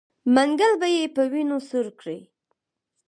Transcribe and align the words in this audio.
منګل 0.33 0.73
به 0.81 0.87
یې 0.95 1.03
په 1.15 1.23
وینو 1.31 1.57
سور 1.67 1.87
کړي. 1.99 2.19